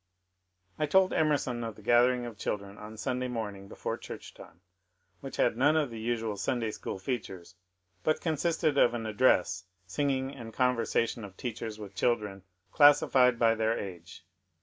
I 0.79 0.87
told 0.87 1.13
Emerson 1.13 1.63
of 1.63 1.75
the 1.75 1.83
gathering 1.83 2.25
of 2.25 2.35
children 2.35 2.75
on 2.79 2.97
Sunday 2.97 3.27
morning 3.27 3.67
before 3.67 3.99
church 3.99 4.33
time, 4.33 4.61
which 5.19 5.37
had 5.37 5.55
none 5.55 5.77
of 5.77 5.91
the 5.91 5.99
usual 5.99 6.37
Sunday 6.37 6.71
school 6.71 6.97
features, 6.97 7.53
but 8.01 8.19
consisted 8.19 8.79
of 8.79 8.95
an 8.95 9.05
address, 9.05 9.65
singing, 9.85 10.33
and 10.33 10.51
conversation 10.55 11.23
of 11.23 11.37
teachers 11.37 11.77
with 11.77 11.93
children 11.93 12.41
classified 12.71 13.37
by 13.37 13.53
their 13.53 13.77
age. 13.77 14.25